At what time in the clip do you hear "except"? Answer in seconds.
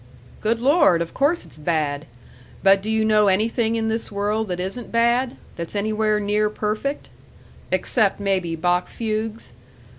7.71-8.19